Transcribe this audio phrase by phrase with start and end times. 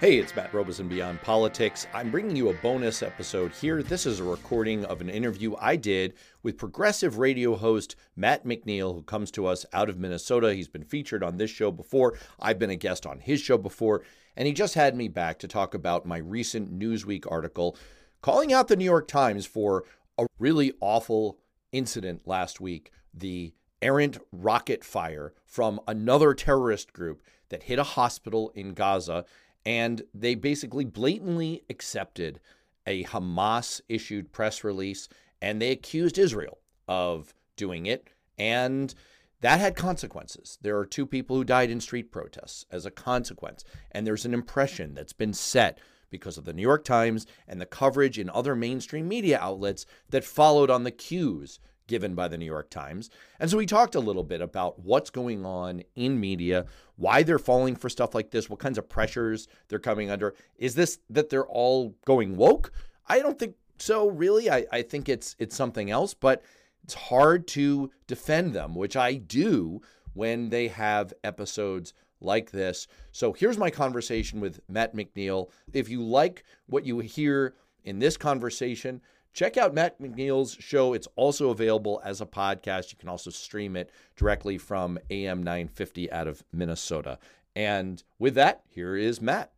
[0.00, 1.86] Hey, it's Matt Robison Beyond Politics.
[1.92, 3.82] I'm bringing you a bonus episode here.
[3.82, 8.94] This is a recording of an interview I did with progressive radio host Matt McNeil,
[8.94, 10.54] who comes to us out of Minnesota.
[10.54, 12.16] He's been featured on this show before.
[12.40, 14.00] I've been a guest on his show before,
[14.38, 17.76] and he just had me back to talk about my recent Newsweek article
[18.22, 19.84] calling out the New York Times for
[20.16, 21.40] a really awful
[21.72, 28.50] incident last week the errant rocket fire from another terrorist group that hit a hospital
[28.54, 29.26] in Gaza
[29.64, 32.40] and they basically blatantly accepted
[32.86, 35.08] a Hamas issued press release
[35.42, 36.58] and they accused Israel
[36.88, 38.08] of doing it.
[38.38, 38.94] And
[39.40, 40.58] that had consequences.
[40.62, 43.64] There are two people who died in street protests as a consequence.
[43.90, 45.78] And there's an impression that's been set
[46.10, 50.24] because of the New York Times and the coverage in other mainstream media outlets that
[50.24, 53.10] followed on the cues given by the New York Times.
[53.40, 57.38] And so we talked a little bit about what's going on in media, why they're
[57.40, 60.34] falling for stuff like this, what kinds of pressures they're coming under.
[60.56, 62.72] Is this that they're all going woke?
[63.08, 64.48] I don't think so, really.
[64.48, 66.44] I, I think it's it's something else, but
[66.84, 69.82] it's hard to defend them, which I do
[70.14, 72.86] when they have episodes like this.
[73.10, 75.50] So here's my conversation with Matt McNeil.
[75.72, 79.00] If you like what you hear in this conversation,
[79.32, 80.92] Check out Matt McNeil's show.
[80.92, 82.92] It's also available as a podcast.
[82.92, 87.18] You can also stream it directly from AM 950 out of Minnesota.
[87.54, 89.52] And with that, here is Matt.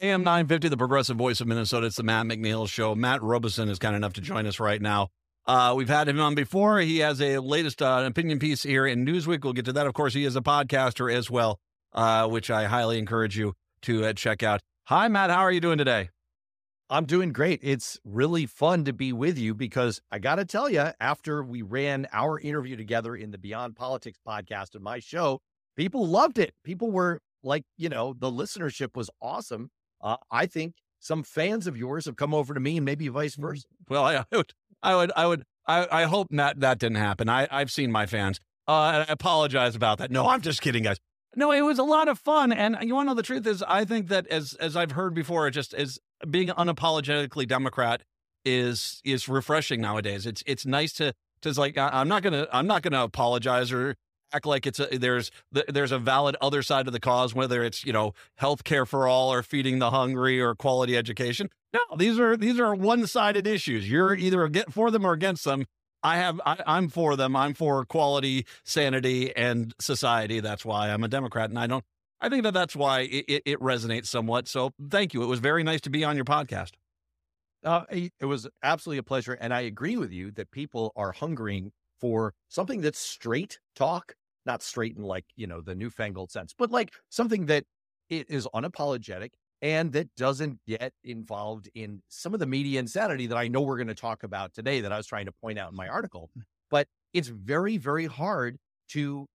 [0.00, 1.86] AM 950, the progressive voice of Minnesota.
[1.86, 2.94] It's the Matt McNeil show.
[2.94, 5.08] Matt Robison is kind enough to join us right now.
[5.46, 6.78] Uh, we've had him on before.
[6.80, 9.44] He has a latest uh, opinion piece here in Newsweek.
[9.44, 9.86] We'll get to that.
[9.86, 11.58] Of course, he is a podcaster as well,
[11.92, 14.60] uh, which I highly encourage you to uh, check out.
[14.84, 15.30] Hi, Matt.
[15.30, 16.10] How are you doing today?
[16.90, 17.60] I'm doing great.
[17.62, 21.62] It's really fun to be with you because I got to tell you, after we
[21.62, 25.40] ran our interview together in the Beyond Politics podcast of my show,
[25.76, 26.52] people loved it.
[26.62, 29.70] People were like, you know, the listenership was awesome.
[30.02, 33.32] Uh, I think some fans of yours have come over to me and maybe vice
[33.32, 33.46] mm-hmm.
[33.46, 33.64] versa.
[33.88, 37.30] Well, I would, I would, I would, I, I hope that that didn't happen.
[37.30, 38.40] I, I've seen my fans.
[38.68, 40.10] Uh, I apologize about that.
[40.10, 40.98] No, I'm just kidding, guys.
[41.36, 42.52] No, it was a lot of fun.
[42.52, 45.14] And you want to know the truth is, I think that as as I've heard
[45.14, 45.98] before, it just is
[46.30, 48.02] being unapologetically Democrat
[48.44, 50.26] is is refreshing nowadays.
[50.26, 53.96] It's it's nice to to like I'm not gonna I'm not gonna apologize or
[54.32, 55.30] act like it's a, there's
[55.68, 59.06] there's a valid other side of the cause, whether it's you know health care for
[59.06, 61.48] all or feeding the hungry or quality education.
[61.72, 63.88] No, these are these are one sided issues.
[63.90, 64.26] You're mm-hmm.
[64.26, 65.66] either for them or against them.
[66.02, 67.34] I have I, I'm for them.
[67.34, 70.40] I'm for quality, sanity, and society.
[70.40, 71.84] That's why I'm a Democrat, and I don't
[72.20, 74.48] I think that that's why it, it, it, resonates somewhat.
[74.48, 75.22] So thank you.
[75.22, 76.70] It was very nice to be on your podcast.
[77.64, 79.34] Uh, it was absolutely a pleasure.
[79.34, 84.14] And I agree with you that people are hungering for something that's straight talk,
[84.46, 87.64] not straight in like, you know, the newfangled sense, but like something that
[88.10, 89.30] it is unapologetic
[89.62, 93.78] and that doesn't get involved in some of the media insanity that I know we're
[93.78, 96.28] going to talk about today that I was trying to point out in my article.
[96.34, 96.42] Hmm.
[96.70, 98.58] But it's very, very hard
[98.90, 99.26] to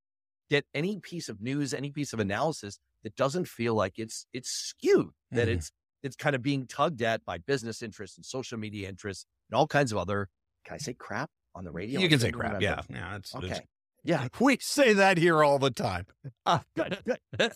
[0.49, 4.49] get any piece of news, any piece of analysis that doesn't feel like it's it's
[4.49, 5.57] skewed, that mm-hmm.
[5.57, 5.71] it's
[6.03, 9.67] it's kind of being tugged at by business interests and social media interests and all
[9.67, 10.27] kinds of other.
[10.65, 11.99] Can I say crap on the radio?
[11.99, 12.61] You can say crap.
[12.61, 13.15] Yeah, yeah.
[13.17, 13.47] It's, okay.
[13.47, 13.61] It's,
[14.03, 16.05] yeah, we say that here all the time.
[16.45, 16.59] Uh,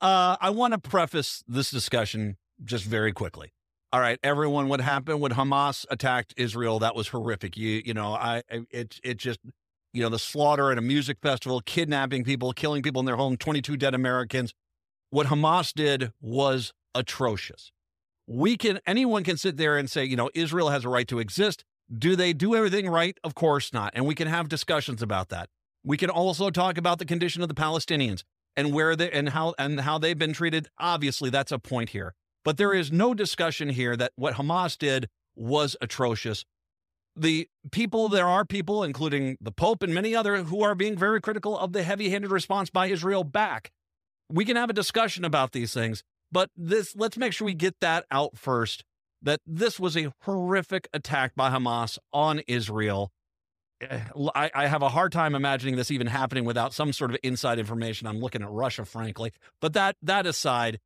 [0.00, 3.52] uh, I want to preface this discussion just very quickly.
[3.92, 6.80] All right, everyone, what happened when Hamas attacked Israel?
[6.80, 7.56] That was horrific.
[7.56, 9.38] You, you know, I, it, it just
[9.96, 13.38] you know, the slaughter at a music festival, kidnapping people, killing people in their home,
[13.38, 14.52] 22 dead Americans.
[15.08, 17.72] What Hamas did was atrocious.
[18.26, 21.18] We can, anyone can sit there and say, you know, Israel has a right to
[21.18, 21.64] exist.
[21.96, 23.16] Do they do everything right?
[23.24, 23.92] Of course not.
[23.94, 25.48] And we can have discussions about that.
[25.82, 28.22] We can also talk about the condition of the Palestinians
[28.54, 30.68] and where they and how and how they've been treated.
[30.78, 32.14] Obviously, that's a point here.
[32.44, 36.44] But there is no discussion here that what Hamas did was atrocious
[37.16, 41.20] the people, there are people, including the Pope and many other, who are being very
[41.20, 43.70] critical of the heavy handed response by Israel back.
[44.30, 47.76] We can have a discussion about these things, but this, let's make sure we get
[47.80, 48.84] that out first
[49.22, 53.10] that this was a horrific attack by Hamas on Israel.
[53.80, 54.00] Eh,
[54.34, 57.58] I, I, have a hard time imagining this even happening without some sort of inside
[57.58, 58.06] information.
[58.06, 59.32] I'm looking at Russia, frankly.
[59.60, 60.78] But that that aside,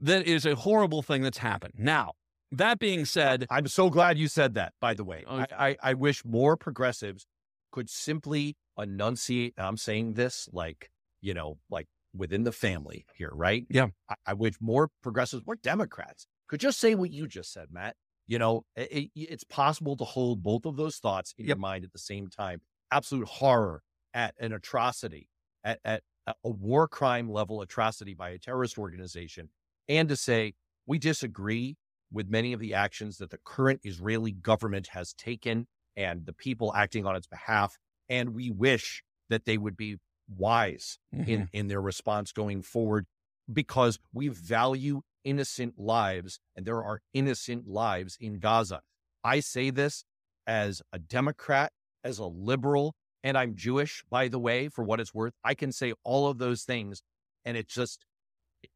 [0.00, 1.74] that is a horrible thing that's happened.
[1.76, 2.12] Now,
[2.52, 5.24] that being said, I'm so glad you said that, by the way.
[5.28, 5.54] Okay.
[5.56, 7.26] I, I, I wish more progressives
[7.72, 9.54] could simply enunciate.
[9.58, 10.90] I'm saying this like,
[11.20, 13.66] you know, like within the family here, right?
[13.68, 13.88] Yeah.
[14.08, 17.96] I, I wish more progressives, more Democrats could just say what you just said, Matt.
[18.26, 21.56] You know, it, it's possible to hold both of those thoughts in yep.
[21.56, 22.60] your mind at the same time.
[22.90, 25.28] Absolute horror at an atrocity,
[25.64, 26.02] at, at
[26.44, 29.48] a war crime level atrocity by a terrorist organization
[29.88, 30.54] and to say
[30.86, 31.76] we disagree
[32.12, 35.66] with many of the actions that the current Israeli government has taken
[35.96, 37.76] and the people acting on its behalf.
[38.08, 39.96] And we wish that they would be
[40.28, 41.28] wise mm-hmm.
[41.28, 43.06] in, in their response going forward
[43.52, 48.80] because we value innocent lives and there are innocent lives in Gaza.
[49.24, 50.04] I say this
[50.46, 51.72] as a Democrat,
[52.04, 55.34] as a liberal, and I'm Jewish, by the way, for what it's worth.
[55.44, 57.02] I can say all of those things.
[57.44, 58.06] And it's just,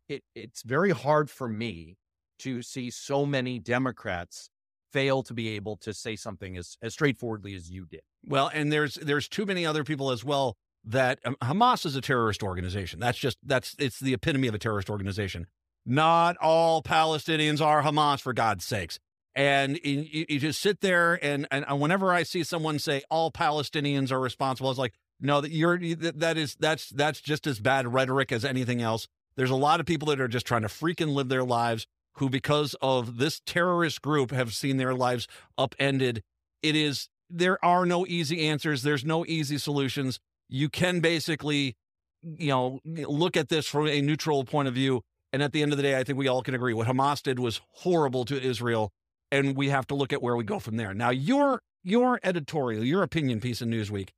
[0.09, 1.97] it, it's very hard for me
[2.41, 4.51] to see so many Democrats
[4.93, 8.03] fail to be able to say something as, as straightforwardly as you did.
[8.25, 12.01] Well, and there's there's too many other people as well that um, Hamas is a
[12.01, 13.01] terrorist organization.
[13.01, 15.47] That's just that's it's the epitome of a terrorist organization.
[15.85, 18.99] Not all Palestinians are Hamas, for God's sakes.
[19.35, 24.13] And you, you just sit there and, and whenever I see someone say all Palestinians
[24.13, 28.31] are responsible, it's like, no, that you're that is that's that's just as bad rhetoric
[28.31, 29.09] as anything else.
[29.37, 32.29] There's a lot of people that are just trying to freaking live their lives who,
[32.29, 35.27] because of this terrorist group, have seen their lives
[35.57, 36.23] upended.
[36.63, 40.21] It is, there are no easy answers, there's no easy solutions.
[40.49, 41.77] You can basically,
[42.23, 45.03] you know, look at this from a neutral point of view.
[45.33, 47.23] And at the end of the day, I think we all can agree what Hamas
[47.23, 48.93] did was horrible to Israel.
[49.31, 50.93] And we have to look at where we go from there.
[50.93, 54.11] Now, your your editorial, your opinion piece in Newsweek,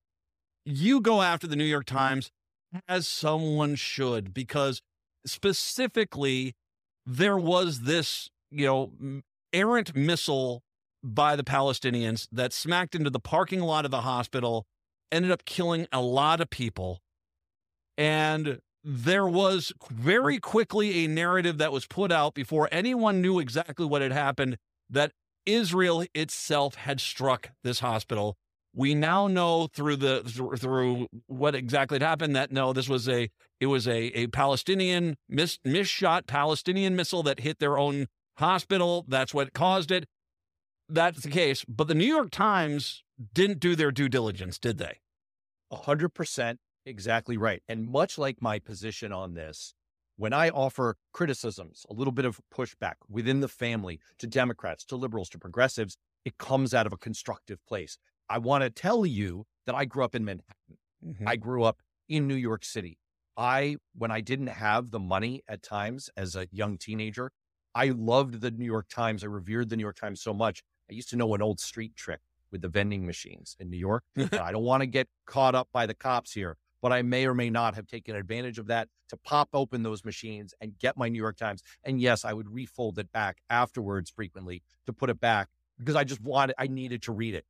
[0.65, 1.97] you go after the New York mm-hmm.
[1.97, 2.31] Times
[2.89, 4.83] as someone should, because
[5.25, 6.55] specifically
[7.07, 9.23] there was this, you know,
[9.53, 10.63] errant missile
[11.03, 14.67] by the Palestinians that smacked into the parking lot of the hospital,
[15.13, 17.01] ended up killing a lot of people.
[17.99, 23.87] And there was very quickly a narrative that was put out before anyone knew exactly
[23.87, 24.57] what had happened
[24.91, 25.13] that
[25.47, 28.37] Israel itself had struck this hospital.
[28.77, 30.23] We now know through the
[30.59, 33.31] through what exactly happened that no, this was a
[33.61, 39.05] it was a, a Palestinian mis, misshot Palestinian missile that hit their own hospital.
[39.07, 40.07] That's what caused it.
[40.89, 41.65] That's the case.
[41.69, 44.99] But the New York Times didn't do their due diligence, did they?
[45.71, 47.63] A hundred percent exactly right.
[47.69, 49.75] And much like my position on this,
[50.17, 54.97] when I offer criticisms, a little bit of pushback within the family to Democrats, to
[54.97, 57.99] liberals, to progressives, it comes out of a constructive place.
[58.29, 60.79] I want to tell you that I grew up in Manhattan.
[61.05, 61.29] Mm-hmm.
[61.29, 61.79] I grew up
[62.09, 62.99] in New York City.
[63.37, 67.33] I, when I didn't have the money at times as a young teenager,
[67.75, 69.25] I loved the New York Times.
[69.25, 70.63] I revered the New York Times so much.
[70.89, 72.21] I used to know an old street trick
[72.53, 74.05] with the vending machines in New York.
[74.17, 77.35] I don't want to get caught up by the cops here, but I may or
[77.35, 81.09] may not have taken advantage of that to pop open those machines and get my
[81.09, 81.63] New York Times.
[81.83, 85.49] And yes, I would refold it back afterwards frequently to put it back
[85.79, 87.45] because I just wanted, I needed to read it.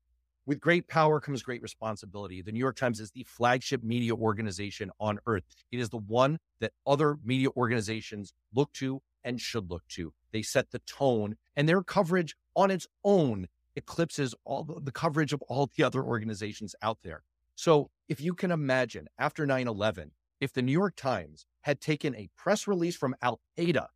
[0.46, 2.43] With great power comes great responsibility.
[2.43, 5.44] The New York Times is the flagship media organization on earth.
[5.73, 10.12] It is the one that other media organizations look to and should look to.
[10.32, 15.32] They set the tone, and their coverage on its own eclipses all the, the coverage
[15.32, 17.23] of all the other organizations out there.
[17.55, 22.14] So, if you can imagine after 9 11, if the New York Times had taken
[22.14, 23.87] a press release from Al Qaeda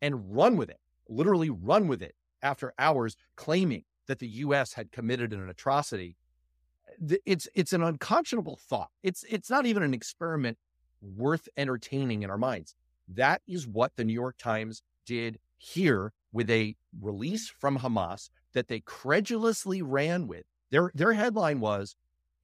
[0.00, 0.78] and run with it,
[1.08, 4.72] literally run with it after hours, claiming that the U.S.
[4.72, 6.16] had committed an atrocity.
[7.24, 8.90] It's it's an unconscionable thought.
[9.04, 10.58] It's it's not even an experiment
[11.00, 12.74] worth entertaining in our minds.
[13.06, 18.66] That is what the New York Times did here with a release from Hamas that
[18.66, 20.44] they credulously ran with.
[20.72, 21.94] Their their headline was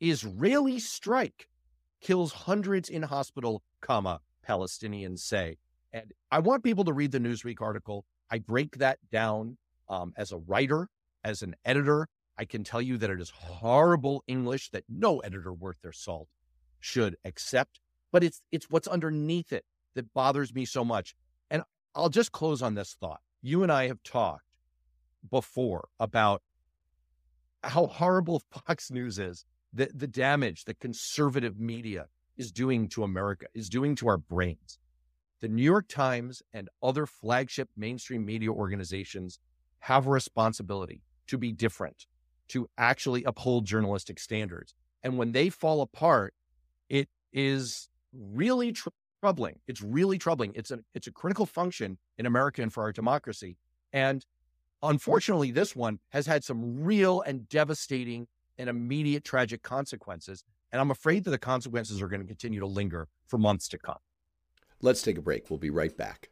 [0.00, 1.49] Israeli strike
[2.00, 5.58] kills hundreds in hospital, comma, Palestinians say.
[5.92, 8.04] And I want people to read the Newsweek article.
[8.30, 9.58] I break that down
[9.88, 10.88] um, as a writer
[11.26, 12.06] as an editor,
[12.38, 16.28] I can tell you that it is horrible English that no editor worth their salt
[16.78, 17.80] should accept.
[18.12, 19.64] But it's it's what's underneath it
[19.97, 21.16] that bothers me so much.
[21.50, 21.64] And
[21.97, 23.21] I'll just close on this thought.
[23.42, 24.45] You and I have talked
[25.28, 26.42] before about
[27.64, 32.06] how horrible Fox News is, the, the damage that conservative media
[32.37, 34.78] is doing to America, is doing to our brains.
[35.40, 39.40] The New York Times and other flagship mainstream media organizations
[39.80, 42.06] have a responsibility to be different,
[42.49, 44.75] to actually uphold journalistic standards.
[45.02, 46.35] And when they fall apart,
[46.88, 48.88] it is really tr-
[49.21, 49.61] troubling.
[49.66, 50.52] It's really troubling.
[50.54, 53.56] It's a it's a critical function in America and for our democracy.
[53.92, 54.25] And
[54.83, 58.28] unfortunately, this one has had some real and devastating
[58.59, 60.45] and immediate tragic consequences.
[60.73, 63.78] And I'm afraid that the consequences are going to continue to linger for months to
[63.78, 63.99] come.
[64.83, 65.49] Let's take a break.
[65.50, 66.30] We'll be right back.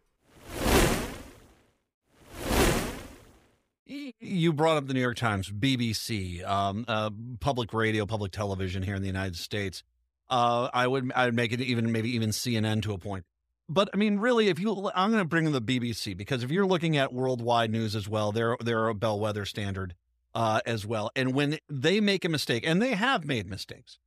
[3.87, 7.11] You brought up the New York Times, BBC, um, uh,
[7.41, 9.83] public radio, public television here in the United States.
[10.31, 13.25] Uh, I would I would make it even maybe even CNN to a point.
[13.69, 16.51] but I mean, really, if you, I'm going to bring in the BBC because if
[16.51, 19.95] you're looking at worldwide news as well, they're they're a bellwether standard
[20.35, 21.11] uh, as well.
[21.15, 23.99] And when they make a mistake, and they have made mistakes,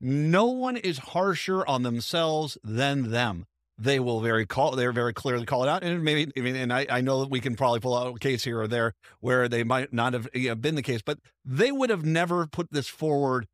[0.00, 3.46] no one is harsher on themselves than them.
[3.80, 5.82] They will very call, they're very clearly call it out.
[5.82, 8.18] And maybe, I mean, and I, I know that we can probably pull out a
[8.18, 11.18] case here or there where they might not have you know, been the case, but
[11.44, 13.46] they would have never put this forward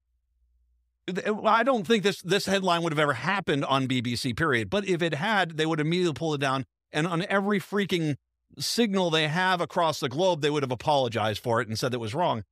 [1.45, 4.37] I don't think this this headline would have ever happened on BBC.
[4.37, 4.69] Period.
[4.69, 8.17] But if it had, they would immediately pull it down, and on every freaking
[8.59, 12.01] signal they have across the globe, they would have apologized for it and said it
[12.01, 12.43] was wrong.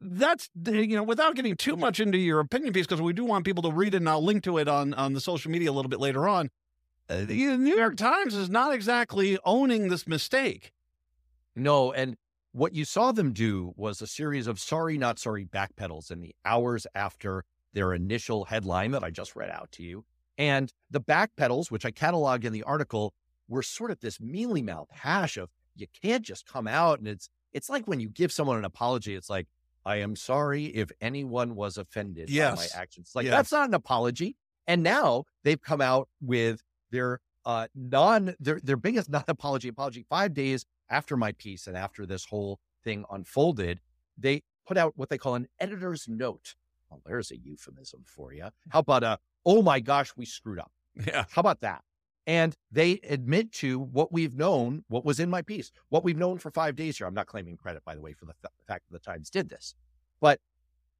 [0.00, 3.44] That's you know, without getting too much into your opinion piece, because we do want
[3.44, 5.72] people to read it, and I'll link to it on on the social media a
[5.72, 6.50] little bit later on.
[7.08, 10.72] Uh, the New York Times is not exactly owning this mistake.
[11.54, 12.16] No, and
[12.52, 16.34] what you saw them do was a series of sorry, not sorry backpedals in the
[16.44, 20.04] hours after their initial headline that I just read out to you.
[20.38, 23.14] And the backpedals, which I cataloged in the article,
[23.48, 27.28] were sort of this mealy mouth hash of you can't just come out and it's
[27.52, 29.46] it's like when you give someone an apology, it's like,
[29.84, 32.56] I am sorry if anyone was offended yes.
[32.56, 33.12] by my actions.
[33.14, 33.32] Like yes.
[33.32, 34.36] that's not an apology.
[34.66, 40.04] And now they've come out with their uh non their their biggest non apology apology
[40.08, 43.80] five days after my piece and after this whole thing unfolded,
[44.16, 46.54] they put out what they call an editor's note
[46.90, 48.48] well, there's a euphemism for you.
[48.68, 50.72] How about a, oh my gosh, we screwed up?
[51.06, 51.24] Yeah.
[51.30, 51.82] How about that?
[52.26, 56.38] And they admit to what we've known, what was in my piece, what we've known
[56.38, 57.06] for five days here.
[57.06, 59.48] I'm not claiming credit, by the way, for the th- fact that the Times did
[59.48, 59.74] this,
[60.20, 60.40] but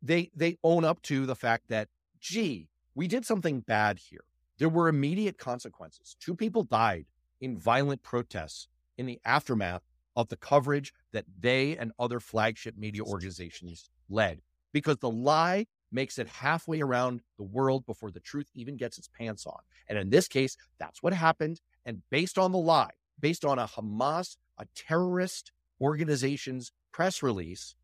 [0.01, 1.89] they they own up to the fact that,
[2.21, 4.25] gee, we did something bad here.
[4.59, 6.17] There were immediate consequences.
[6.21, 7.07] Two people died
[7.41, 9.83] in violent protests in the aftermath
[10.17, 14.41] of the coverage that they and other flagship media organizations led
[14.73, 19.09] because the lie makes it halfway around the world before the truth even gets its
[19.09, 19.59] pants on.
[19.89, 21.61] And in this case, that's what happened.
[21.85, 27.75] And based on the lie, based on a Hamas, a terrorist organization's press release,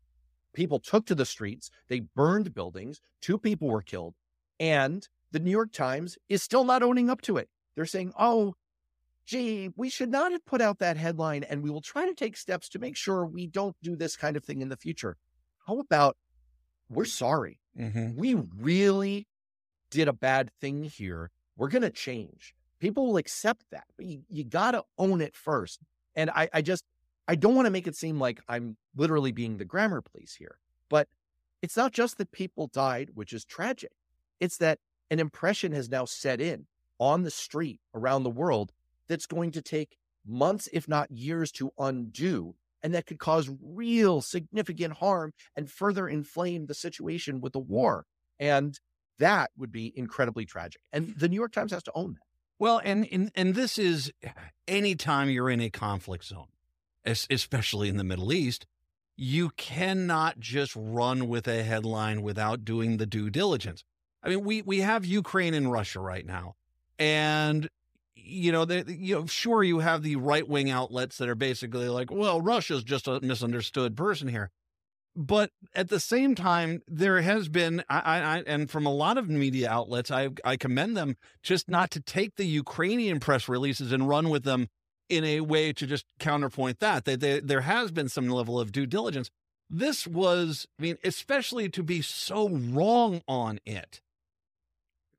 [0.53, 4.15] people took to the streets, they burned buildings, two people were killed,
[4.59, 7.49] and the New York Times is still not owning up to it.
[7.75, 8.53] They're saying, oh,
[9.25, 12.37] gee, we should not have put out that headline, and we will try to take
[12.37, 15.17] steps to make sure we don't do this kind of thing in the future.
[15.67, 16.15] How about
[16.89, 17.59] we're sorry.
[17.77, 18.15] Mm-hmm.
[18.15, 19.27] We really
[19.89, 21.31] did a bad thing here.
[21.57, 22.53] We're going to change.
[22.79, 25.79] People will accept that, but you, you got to own it first.
[26.15, 26.83] And I, I just,
[27.27, 30.57] I don't want to make it seem like I'm literally being the grammar police here,
[30.89, 31.07] but
[31.61, 33.93] it's not just that people died, which is tragic.
[34.39, 34.79] It's that
[35.13, 36.65] an impression has now set in
[36.99, 38.71] on the street around the world
[39.07, 44.21] that's going to take months, if not years, to undo and that could cause real
[44.21, 48.05] significant harm and further inflame the situation with the war.
[48.39, 48.77] And
[49.19, 50.81] that would be incredibly tragic.
[50.91, 52.19] And the New York Times has to own that.
[52.59, 54.11] Well, and and, and this is
[54.67, 56.47] anytime you're in a conflict zone,
[57.05, 58.65] especially in the Middle East,
[59.15, 63.83] you cannot just run with a headline without doing the due diligence.
[64.23, 66.55] I mean, we we have Ukraine and Russia right now,
[66.97, 67.69] and
[68.15, 71.89] you know, they, you know, sure you have the right wing outlets that are basically
[71.89, 74.49] like, well, Russia's just a misunderstood person here.
[75.15, 79.29] But at the same time, there has been, I, I, and from a lot of
[79.29, 84.07] media outlets, I, I commend them just not to take the Ukrainian press releases and
[84.07, 84.69] run with them
[85.09, 87.05] in a way to just counterpoint that.
[87.05, 89.29] They, they, there has been some level of due diligence.
[89.69, 94.01] This was, I mean, especially to be so wrong on it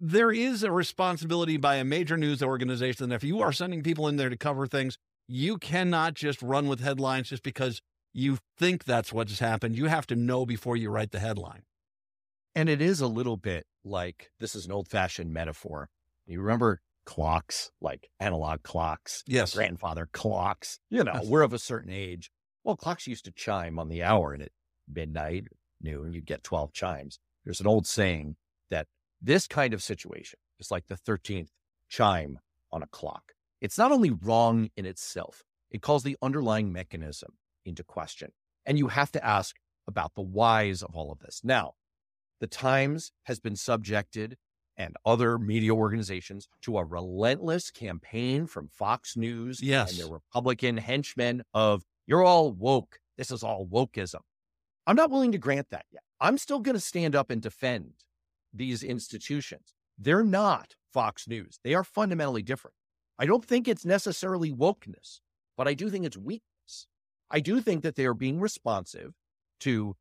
[0.06, 4.06] there is a responsibility by a major news organization that if you are sending people
[4.06, 7.80] in there to cover things, you cannot just run with headlines just because
[8.12, 9.76] you think that's what's happened.
[9.76, 11.62] You have to know before you write the headline.
[12.54, 15.88] And it is a little bit like this is an old fashioned metaphor.
[16.26, 20.80] You remember clocks, like analog clocks, yes, grandfather clocks.
[20.90, 22.30] You know, we're of a certain age.
[22.62, 24.52] Well, clocks used to chime on the hour, and at
[24.86, 25.46] midnight,
[25.80, 27.18] noon, you'd get 12 chimes.
[27.42, 28.36] There's an old saying
[28.70, 28.86] that
[29.24, 31.48] this kind of situation is like the 13th
[31.88, 32.38] chime
[32.70, 33.32] on a clock.
[33.60, 37.32] It's not only wrong in itself, it calls the underlying mechanism
[37.64, 38.30] into question.
[38.66, 39.56] And you have to ask
[39.88, 41.40] about the whys of all of this.
[41.42, 41.72] Now,
[42.40, 44.36] the Times has been subjected
[44.76, 49.92] and other media organizations to a relentless campaign from Fox News yes.
[49.92, 52.98] and their Republican henchmen of you're all woke.
[53.16, 54.20] This is all wokeism.
[54.86, 56.02] I'm not willing to grant that yet.
[56.20, 57.92] I'm still going to stand up and defend
[58.54, 59.74] these institutions.
[59.98, 61.58] They're not Fox News.
[61.64, 62.74] They are fundamentally different.
[63.18, 65.20] I don't think it's necessarily wokeness,
[65.56, 66.86] but I do think it's weakness.
[67.30, 69.12] I do think that they are being responsive
[69.60, 69.96] to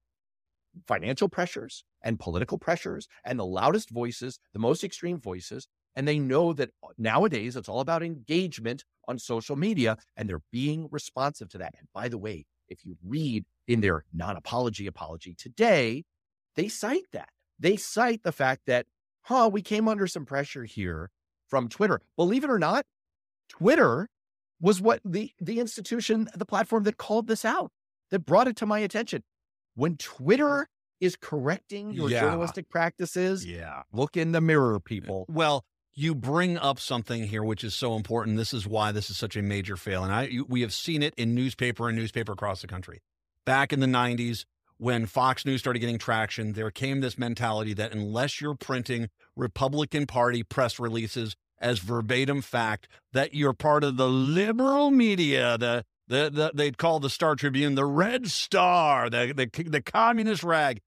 [0.88, 6.18] financial pressures and political pressures and the loudest voices, the most extreme voices And they
[6.20, 11.60] know that nowadays it's all about engagement on social media and they're being responsive to
[11.60, 11.76] that.
[11.78, 16.04] And by the way, if you read in their non apology apology today,
[16.56, 17.30] they cite that.
[17.60, 18.86] They cite the fact that,
[19.24, 21.10] huh, we came under some pressure here
[21.48, 22.02] from Twitter.
[22.16, 22.86] Believe it or not,
[23.50, 24.10] Twitter
[24.60, 27.72] was what the, the institution, the platform that called this out,
[28.12, 29.24] that brought it to my attention.
[29.76, 30.68] When Twitter
[31.00, 32.22] is correcting your Yeah.
[32.22, 33.84] journalistic practices, Yeah.
[33.92, 35.26] look in the mirror, people.
[35.28, 38.38] Well, you bring up something here which is so important.
[38.38, 41.04] This is why this is such a major fail, and I you, we have seen
[41.04, 43.02] it in newspaper and newspaper across the country.
[43.46, 44.46] Back in the '90s,
[44.78, 50.06] when Fox News started getting traction, there came this mentality that unless you're printing Republican
[50.06, 56.30] Party press releases as verbatim fact, that you're part of the liberal media, the the,
[56.30, 60.82] the they'd call the Star Tribune the Red Star, the the, the communist rag.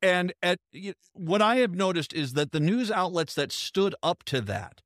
[0.00, 0.58] And at
[1.12, 4.82] what I have noticed is that the news outlets that stood up to that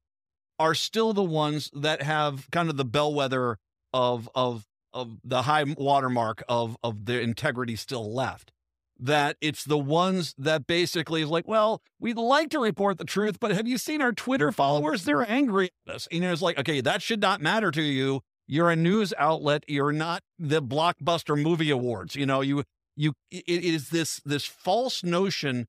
[0.59, 3.59] are still the ones that have kind of the bellwether
[3.93, 8.53] of of of the high watermark of of their integrity still left.
[9.01, 13.39] That it's the ones that basically is like, well, we'd like to report the truth,
[13.39, 15.05] but have you seen our Twitter followers?
[15.05, 16.09] They're angry at us.
[16.11, 18.23] You know, it's like, okay, that should not matter to you.
[18.49, 19.63] You're a news outlet.
[19.69, 22.17] You're not the blockbuster movie awards.
[22.17, 22.65] You know, you
[22.97, 25.69] you it is this this false notion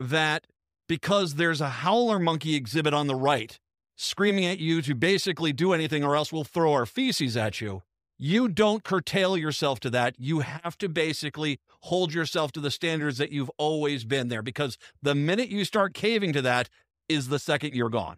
[0.00, 0.46] that
[0.88, 3.58] because there's a howler monkey exhibit on the right
[3.96, 7.82] screaming at you to basically do anything or else we'll throw our feces at you
[8.18, 13.18] you don't curtail yourself to that you have to basically hold yourself to the standards
[13.18, 16.68] that you've always been there because the minute you start caving to that
[17.08, 18.16] is the second you're gone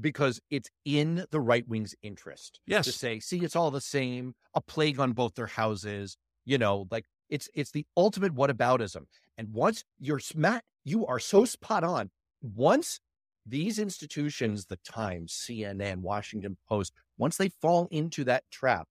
[0.00, 4.34] because it's in the right wing's interest yes to say, see, it's all the same,
[4.54, 9.04] a plague on both their houses, you know, like it's it's the ultimate whataboutism.
[9.36, 12.10] And once you're Matt, you are so spot on.
[12.42, 13.00] Once
[13.46, 18.88] these institutions, the Times, CNN, Washington Post, once they fall into that trap,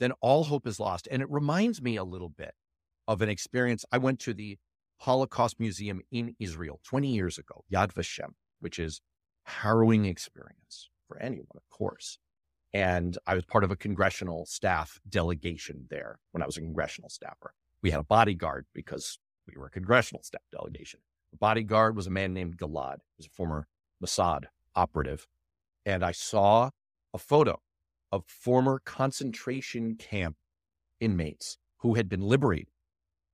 [0.00, 1.08] then all hope is lost.
[1.10, 2.54] And it reminds me a little bit
[3.06, 3.84] of an experience.
[3.92, 4.58] I went to the
[4.98, 9.00] Holocaust Museum in Israel 20 years ago, Yad Vashem, which is
[9.44, 12.18] harrowing experience for anyone, of course.
[12.72, 17.08] And I was part of a congressional staff delegation there when I was a congressional
[17.08, 17.54] staffer.
[17.82, 21.00] We had a bodyguard because we were a congressional staff delegation.
[21.30, 23.68] The bodyguard was a man named Gilad, he was a former
[24.02, 25.26] Mossad operative.
[25.86, 26.70] And I saw
[27.14, 27.60] a photo
[28.12, 30.36] of former concentration camp
[31.00, 32.72] inmates who had been liberated,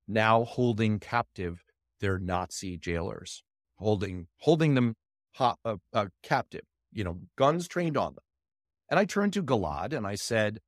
[0.07, 1.65] now holding captive
[1.99, 3.43] their Nazi jailers,
[3.75, 4.95] holding holding them
[5.39, 5.55] uh,
[5.93, 6.61] uh, captive,
[6.93, 8.23] you know, guns trained on them.
[8.89, 10.59] And I turned to Gilad and I said,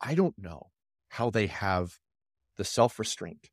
[0.00, 0.70] I don't know
[1.10, 1.98] how they have
[2.56, 3.50] the self restraint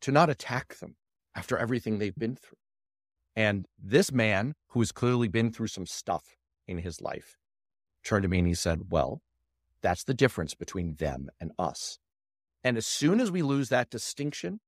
[0.00, 0.96] to not attack them
[1.34, 2.58] after everything they've been through.
[3.34, 7.36] And this man, who has clearly been through some stuff in his life,
[8.06, 9.20] turned to me and he said, Well,
[9.82, 11.98] that's the difference between them and us.
[12.64, 14.60] And as soon as we lose that distinction,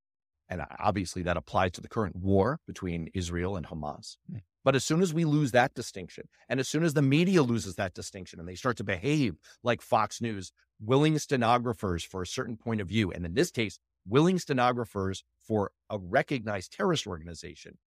[0.49, 4.43] and obviously that applies to the current war between Israel and Hamas, mm.
[4.65, 7.75] but as soon as we lose that distinction, and as soon as the media loses
[7.77, 12.57] that distinction and they start to behave like Fox News, willing stenographers for a certain
[12.57, 17.79] point of view, and in this case, willing stenographers for a recognized terrorist organization,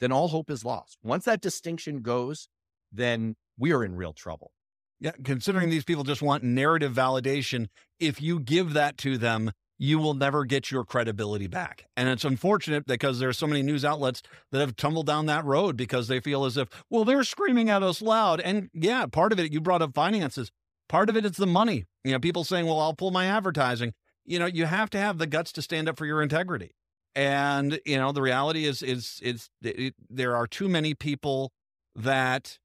[0.00, 0.98] then all hope is lost.
[1.02, 2.48] Once that distinction goes,
[2.90, 4.52] then we are in real trouble.
[5.00, 5.72] Yeah, considering mm.
[5.72, 10.44] these people just want narrative validation, if you give that to them, you will never
[10.44, 11.86] get your credibility back.
[11.96, 15.46] And it's unfortunate because there are so many news outlets that have tumbled down that
[15.46, 18.40] road because they feel as if, well, they're screaming at us loud.
[18.40, 20.52] And yeah, part of it, you brought up finances.
[20.86, 21.86] Part of it is the money.
[22.04, 23.94] You know, people saying, well, I'll pull my advertising.
[24.26, 26.72] You know, you have to have the guts to stand up for your integrity.
[27.14, 31.52] And, you know, the reality is, is, is it, there are too many people
[31.96, 32.58] that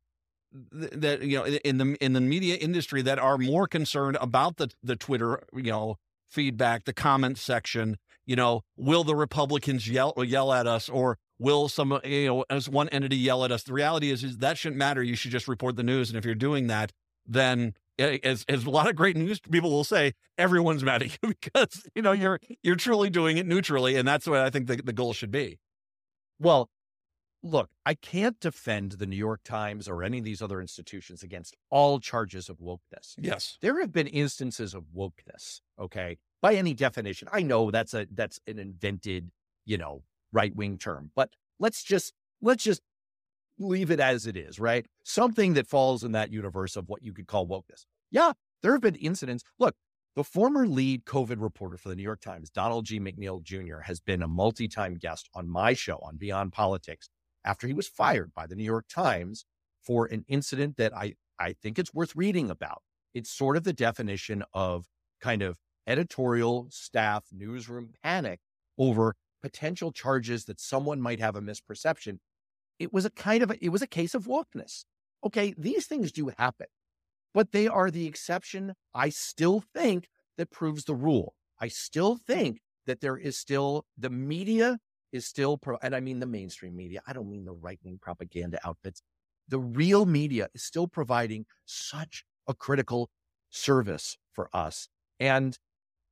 [0.72, 4.70] that you know in the in the media industry that are more concerned about the
[4.84, 5.98] the Twitter you know
[6.30, 7.98] feedback, the comment section.
[8.26, 12.68] You know, will the Republicans yell yell at us, or will some you know as
[12.68, 13.64] one entity yell at us?
[13.64, 15.04] The reality is, is that shouldn't matter.
[15.04, 16.92] You should just report the news, and if you're doing that,
[17.26, 21.18] then eh, as as a lot of great news people will say, everyone's mad at
[21.22, 24.68] you because you know you're you're truly doing it neutrally, and that's what I think
[24.68, 25.60] the, the goal should be.
[26.40, 26.70] Well,
[27.46, 31.56] look, I can't defend the New York Times or any of these other institutions against
[31.70, 33.14] all charges of wokeness.
[33.18, 33.58] Yes.
[33.62, 36.18] There have been instances of wokeness, okay?
[36.42, 37.28] By any definition.
[37.32, 39.30] I know that's a that's an invented,
[39.64, 40.04] you know,
[40.34, 42.82] right-wing term, but let's just let's just
[43.60, 44.86] leave it as it is, right?
[45.04, 47.86] Something that falls in that universe of what you could call wokeness.
[48.12, 49.44] Yeah, there have been incidents.
[49.60, 49.76] Look,
[50.16, 53.00] the former lead COVID reporter for the New York Times, Donald G.
[53.00, 57.10] McNeil Jr., has been a multi-time guest on my show on Beyond Politics
[57.46, 59.46] after he was fired by the New York Times
[59.82, 62.82] for an incident that I, I think it's worth reading about.
[63.14, 64.88] It's sort of the definition of
[65.22, 68.40] kind of editorial staff newsroom panic
[68.78, 72.18] over potential charges that someone might have a misperception.
[72.80, 74.86] It was a kind of a, it was a case of wokeness.
[75.24, 76.68] Okay, these things do happen,
[77.34, 78.74] but they are the exception.
[78.94, 81.36] I still think that proves the rule.
[81.60, 84.80] I still think that there is still the media
[85.16, 87.02] is still, pro, and I mean the mainstream media.
[87.08, 89.02] I don't mean the right wing propaganda outfits.
[89.48, 93.10] The real media is still providing such a critical
[93.50, 95.58] service for us, and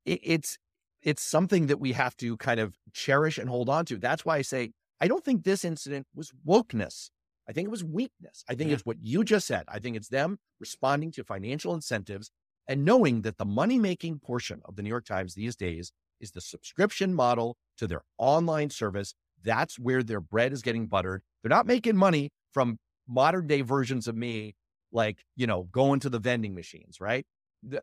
[0.05, 0.57] it, it's
[1.01, 3.97] it's something that we have to kind of cherish and hold on to.
[3.97, 7.09] That's why I say I don't think this incident was wokeness.
[7.47, 8.45] I think it was weakness.
[8.47, 8.75] I think yeah.
[8.75, 9.65] it's what you just said.
[9.67, 12.31] I think it's them responding to financial incentives
[12.67, 15.91] and knowing that the money making portion of the New York Times these days
[16.23, 19.13] is the subscription model to their online service.
[19.43, 21.21] That's where their bread is getting buttered.
[21.41, 24.55] They're not making money from modern day versions of me,
[24.91, 27.25] like, you know, going to the vending machines, right?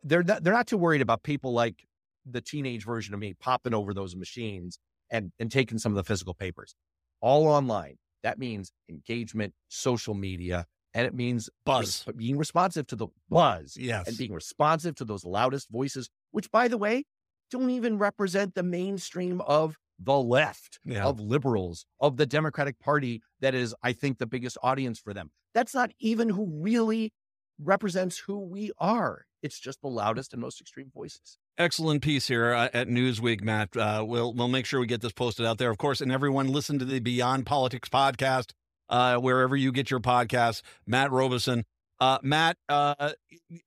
[0.03, 1.85] They're not, they're not too worried about people like
[2.27, 4.79] the teenage version of me popping over those machines
[5.11, 6.75] and, and taking some of the physical papers
[7.21, 7.97] all online.
[8.23, 13.77] That means engagement, social media, and it means buzz, being responsive to the buzz.
[13.79, 14.09] Yes.
[14.09, 17.05] And being responsive to those loudest voices, which, by the way,
[17.51, 21.05] don't even represent the mainstream of the left, yeah.
[21.05, 23.23] of liberals, of the Democratic Party.
[23.41, 25.31] That is, I think, the biggest audience for them.
[25.55, 27.13] That's not even who really
[27.59, 29.27] represents who we are.
[29.43, 31.39] It's just the loudest and most extreme voices.
[31.59, 33.77] Excellent piece here uh, at Newsweek, Matt.
[33.77, 36.01] Uh, we'll we'll make sure we get this posted out there, of course.
[36.01, 38.53] And everyone, listen to the Beyond Politics podcast
[38.89, 40.63] uh, wherever you get your podcasts.
[40.87, 41.65] Matt Robison.
[41.99, 43.13] Uh, Matt, uh,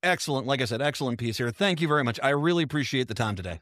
[0.02, 0.46] excellent.
[0.46, 1.50] Like I said, excellent piece here.
[1.50, 2.18] Thank you very much.
[2.22, 3.60] I really appreciate the time today.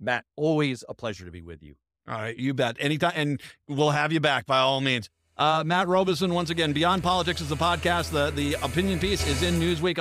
[0.00, 1.74] Matt, always a pleasure to be with you.
[2.08, 2.76] All right, you bet.
[2.80, 5.08] Anytime, and we'll have you back by all means.
[5.36, 8.10] Uh, Matt Robison, once again, Beyond Politics is the podcast.
[8.10, 9.98] The the opinion piece is in Newsweek.